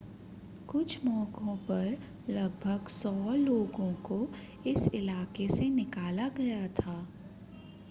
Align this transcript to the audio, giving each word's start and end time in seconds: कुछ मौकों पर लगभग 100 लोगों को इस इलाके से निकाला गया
कुछ 0.67 1.03
मौकों 1.05 1.55
पर 1.67 1.97
लगभग 2.29 2.87
100 2.87 3.35
लोगों 3.37 3.91
को 4.09 4.19
इस 4.65 4.87
इलाके 4.95 5.47
से 5.49 5.69
निकाला 5.69 6.27
गया 6.37 6.67